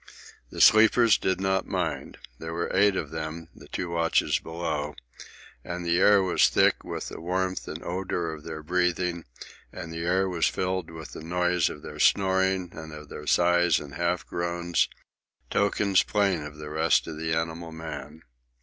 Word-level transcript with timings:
The 0.49 0.61
sleepers 0.61 1.15
did 1.19 1.39
not 1.39 1.67
mind. 1.67 2.17
There 2.39 2.53
were 2.53 2.71
eight 2.75 2.95
of 2.95 3.11
them,—the 3.11 3.67
two 3.67 3.91
watches 3.91 4.39
below,—and 4.39 5.85
the 5.85 5.99
air 5.99 6.23
was 6.23 6.49
thick 6.49 6.83
with 6.83 7.09
the 7.09 7.21
warmth 7.21 7.67
and 7.67 7.83
odour 7.83 8.33
of 8.33 8.43
their 8.43 8.63
breathing, 8.63 9.25
and 9.71 9.93
the 9.93 9.97
ear 9.99 10.27
was 10.27 10.47
filled 10.47 10.89
with 10.89 11.11
the 11.11 11.21
noise 11.23 11.69
of 11.69 11.83
their 11.83 11.99
snoring 11.99 12.71
and 12.73 12.91
of 12.91 13.09
their 13.09 13.27
sighs 13.27 13.79
and 13.79 13.93
half 13.93 14.25
groans, 14.25 14.89
tokens 15.51 16.01
plain 16.01 16.41
of 16.43 16.55
the 16.57 16.71
rest 16.71 17.05
of 17.05 17.17
the 17.19 17.35
animal 17.35 17.71
man. 17.71 18.23